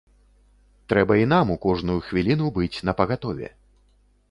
Трэба 0.93 1.17
і 1.25 1.27
нам 1.35 1.51
у 1.57 1.59
кожную 1.67 1.99
хвіліну 2.07 2.49
быць 2.57 2.83
напагатове. 2.91 3.47